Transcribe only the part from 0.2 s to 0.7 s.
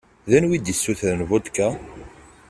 D anwa i